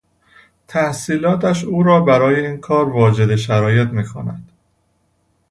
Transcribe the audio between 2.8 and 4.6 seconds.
واجد شرایط می کند.